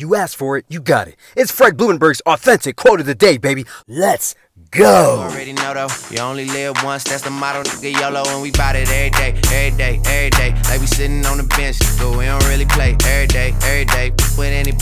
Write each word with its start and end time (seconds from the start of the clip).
You 0.00 0.14
asked 0.14 0.36
for 0.36 0.56
it, 0.56 0.64
you 0.68 0.80
got 0.80 1.08
it. 1.08 1.16
It's 1.34 1.50
Fred 1.50 1.76
Blumenberg's 1.76 2.20
authentic 2.20 2.76
quote 2.76 3.00
of 3.00 3.06
the 3.06 3.16
day, 3.16 3.36
baby. 3.36 3.66
Let's 3.88 4.36
go. 4.70 5.16
You 5.16 5.22
already 5.22 5.52
know 5.52 5.74
though, 5.74 5.88
you 6.08 6.20
only 6.20 6.44
live 6.44 6.76
once. 6.84 7.02
That's 7.02 7.24
the 7.24 7.30
motto, 7.30 7.64
and 7.68 8.40
we 8.40 8.52
bout 8.52 8.76
it 8.76 8.88
every 8.88 9.10
day, 9.10 9.34
every 9.50 9.76
day, 9.76 10.00
every 10.04 10.30
day. 10.30 10.54
Like 10.70 10.80
we 10.80 10.86
sitting 10.86 11.26
on 11.26 11.38
the 11.38 11.42
bench, 11.42 11.80
we 11.98 12.26
don't 12.26 12.46
really 12.46 12.66
play 12.66 12.96
every 13.06 13.26
day, 13.26 13.52
every 13.62 13.86
day. 13.86 14.12
Say, 14.36 14.44
can't 14.46 14.77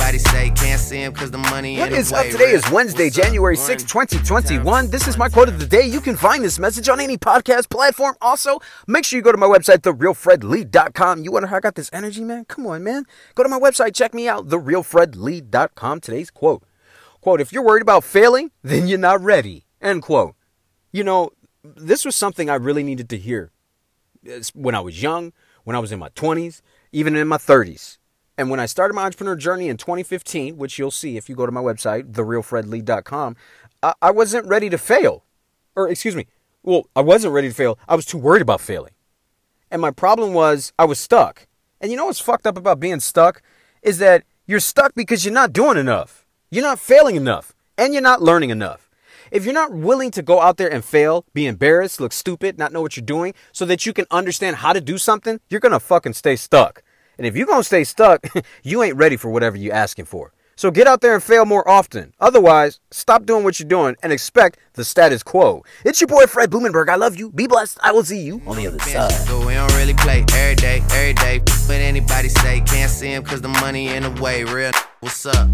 see 0.87 1.03
him 1.03 1.13
cause 1.13 1.33
the 1.33 1.39
money 1.39 1.79
What 1.79 1.93
is 1.93 2.13
up 2.13 2.27
today 2.27 2.53
is 2.53 2.69
Wednesday, 2.71 3.11
January 3.11 3.57
One, 3.57 3.67
6, 3.67 3.83
2021. 3.83 4.89
This 4.89 5.09
is 5.09 5.19
my 5.19 5.29
quote 5.29 5.49
of 5.49 5.59
the 5.59 5.67
day. 5.67 5.85
You 5.85 6.01
can 6.01 6.15
find 6.17 6.45
this 6.45 6.61
message 6.61 6.89
on 6.89 7.01
any 7.01 7.19
podcast 7.19 7.69
platform. 7.69 8.15
Also, 8.21 8.61
make 8.87 9.05
sure 9.05 9.17
you 9.17 9.23
go 9.23 9.33
to 9.33 9.39
my 9.39 9.49
website, 9.49 9.79
therealfredlee.com. 9.79 11.25
You 11.25 11.33
wonder 11.33 11.49
how 11.49 11.57
I 11.57 11.61
got 11.61 11.75
this 11.75 11.91
energy, 11.93 12.23
man? 12.23 12.45
Come 12.45 12.69
on, 12.69 12.85
man. 12.85 13.05
Go 13.35 13.43
to 13.43 13.49
my 13.49 13.59
website, 13.59 13.97
check 13.97 14.15
me 14.15 14.29
out, 14.29 14.47
therealfredlee.com. 14.47 16.01
Today's 16.01 16.31
quote. 16.31 16.63
Quote, 17.21 17.41
if 17.41 17.53
you're 17.53 17.65
worried 17.65 17.83
about 17.83 18.05
failing, 18.05 18.53
then 18.63 18.87
you're 18.87 18.97
not 18.97 19.21
ready. 19.21 19.67
End 19.83 20.03
quote. 20.03 20.37
You 20.93 21.03
know, 21.03 21.31
this 21.65 22.05
was 22.05 22.15
something 22.15 22.49
I 22.49 22.55
really 22.55 22.85
needed 22.85 23.09
to 23.11 23.19
hear 23.19 23.51
uh, 24.31 24.39
when 24.55 24.77
I 24.77 24.81
was 24.81 25.03
young, 25.03 25.33
when 25.65 25.75
I 25.75 25.81
was 25.81 25.91
in 25.91 25.99
my 25.99 26.11
20s, 26.11 26.61
even 26.93 27.17
in 27.17 27.27
my 27.27 27.39
30s. 27.39 27.99
And 28.39 28.51
when 28.51 28.61
I 28.61 28.67
started 28.67 28.95
my 28.95 29.05
entrepreneur 29.05 29.37
journey 29.37 29.69
in 29.69 29.77
2015, 29.77 30.57
which 30.57 30.79
you'll 30.79 30.91
see 30.91 31.17
if 31.17 31.29
you 31.29 31.35
go 31.35 31.47
to 31.47 31.53
my 31.53 31.63
website, 31.63 32.13
therealfredlee.com, 32.13 33.37
I, 33.83 33.95
I 34.03 34.11
wasn't 34.11 34.47
ready 34.47 34.69
to 34.71 34.79
fail. 34.79 35.25
Or, 35.75 35.89
excuse 35.89 36.15
me, 36.15 36.27
well, 36.63 36.89
I 36.95 37.01
wasn't 37.01 37.33
ready 37.33 37.49
to 37.49 37.55
fail. 37.55 37.79
I 37.89 37.95
was 37.95 38.05
too 38.05 38.19
worried 38.19 38.43
about 38.43 38.61
failing. 38.61 38.93
And 39.71 39.81
my 39.81 39.91
problem 39.91 40.35
was 40.35 40.73
I 40.79 40.85
was 40.85 41.01
stuck. 41.01 41.47
And 41.81 41.91
you 41.91 41.97
know 41.97 42.07
what's 42.07 42.21
fucked 42.21 42.47
up 42.47 42.59
about 42.59 42.81
being 42.81 43.01
stuck? 43.01 43.43
Is 43.83 43.99
that 43.99 44.25
you're 44.47 44.61
stuck 44.61 44.95
because 44.95 45.25
you're 45.25 45.35
not 45.35 45.53
doing 45.53 45.77
enough. 45.77 46.27
You're 46.51 46.65
not 46.65 46.79
failing 46.79 47.17
enough. 47.17 47.55
And 47.79 47.93
you're 47.93 48.03
not 48.03 48.23
learning 48.23 48.51
enough. 48.51 48.87
If 49.31 49.45
you're 49.45 49.55
not 49.55 49.73
willing 49.73 50.11
to 50.13 50.23
go 50.23 50.41
out 50.41 50.57
there 50.57 50.73
and 50.73 50.85
fail, 50.85 51.25
be 51.35 51.47
embarrassed, 51.47 52.01
look 52.01 52.13
stupid, 52.13 52.59
not 52.59 52.73
know 52.73 52.81
what 52.81 52.97
you're 52.97 53.05
doing, 53.05 53.35
so 53.53 53.67
that 53.67 53.85
you 53.85 53.93
can 53.93 54.07
understand 54.11 54.57
how 54.57 54.73
to 54.73 54.81
do 54.81 54.99
something, 54.99 55.41
you're 55.51 55.61
gonna 55.61 55.81
fucking 55.81 56.13
stay 56.13 56.37
stuck. 56.37 56.83
And 57.19 57.27
if 57.27 57.37
you're 57.37 57.47
gonna 57.47 57.65
stay 57.65 57.85
stuck, 57.85 58.27
you 58.63 58.83
ain't 58.83 58.97
ready 58.97 59.17
for 59.17 59.31
whatever 59.31 59.57
you're 59.57 59.75
asking 59.75 60.05
for. 60.07 60.33
So 60.59 60.71
get 60.71 60.87
out 60.87 61.03
there 61.03 61.13
and 61.13 61.23
fail 61.23 61.45
more 61.45 61.69
often. 61.69 62.15
Otherwise, 62.19 62.81
stop 62.91 63.27
doing 63.27 63.45
what 63.45 63.61
you're 63.61 63.69
doing 63.69 63.95
and 64.03 64.11
expect 64.11 64.59
the 64.73 64.87
status 64.87 65.23
quo. 65.23 65.63
It's 65.85 66.01
your 66.01 66.09
boy 66.09 66.25
Fred 66.25 66.51
Blumenberg. 66.51 66.89
I 66.89 66.95
love 66.95 67.17
you. 67.17 67.31
Be 67.31 67.47
blessed. 67.47 67.79
I 67.83 67.93
will 67.93 68.05
see 68.05 68.21
you 68.21 68.41
on 68.47 68.57
the 68.57 68.67
other 68.67 68.79
side. 68.79 69.13
But 69.29 69.45
we 69.45 69.53
don't 69.53 69.75
really 69.75 69.93
play 69.93 70.25
every 70.33 70.55
day, 70.55 70.83
every 70.93 71.13
day. 71.13 71.41
What 71.67 71.77
anybody 71.77 72.31
say, 72.31 72.63
can't 72.63 72.91
see 72.91 73.09
him 73.09 73.23
cause 73.23 73.43
the 73.43 73.49
money 73.49 73.89
in 73.89 74.05
the 74.05 74.23
way. 74.23 74.45
Real, 74.45 74.73
what's 75.01 75.27
up? 75.27 75.47